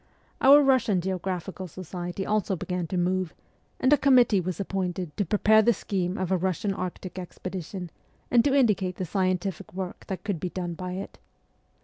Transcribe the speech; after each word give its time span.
Our 0.41 0.63
Russian 0.63 0.99
Geographical 0.99 1.67
Society 1.67 2.25
also 2.25 2.55
began 2.55 2.87
to 2.87 2.97
move, 2.97 3.35
and 3.79 3.91
ST. 3.91 4.01
PETERSBURG 4.01 4.01
13 4.01 4.01
a 4.01 4.01
committee 4.01 4.41
was 4.41 4.59
appointed 4.59 5.15
to 5.17 5.25
prepare 5.25 5.61
the 5.61 5.73
scheme 5.73 6.17
of 6.17 6.31
a 6.31 6.39
Eussian 6.39 6.75
Arctic 6.75 7.19
expedition, 7.19 7.91
and 8.31 8.43
to 8.43 8.55
indicate 8.55 8.95
the 8.95 9.05
scientific 9.05 9.75
work 9.75 10.05
that 10.07 10.23
could 10.23 10.39
be 10.39 10.49
done 10.49 10.73
by 10.73 10.93
it. 10.93 11.19